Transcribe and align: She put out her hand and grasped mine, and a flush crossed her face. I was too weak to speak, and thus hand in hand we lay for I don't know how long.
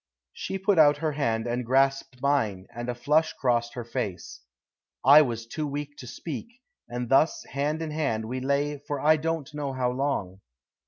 She 0.33 0.57
put 0.57 0.79
out 0.79 0.97
her 0.97 1.11
hand 1.11 1.45
and 1.45 1.63
grasped 1.63 2.23
mine, 2.23 2.65
and 2.73 2.89
a 2.89 2.95
flush 2.95 3.33
crossed 3.33 3.75
her 3.75 3.83
face. 3.83 4.39
I 5.05 5.21
was 5.21 5.45
too 5.45 5.67
weak 5.67 5.95
to 5.97 6.07
speak, 6.07 6.47
and 6.89 7.07
thus 7.07 7.43
hand 7.51 7.83
in 7.83 7.91
hand 7.91 8.25
we 8.25 8.39
lay 8.39 8.79
for 8.79 8.99
I 8.99 9.17
don't 9.17 9.53
know 9.53 9.73
how 9.73 9.91
long. 9.91 10.41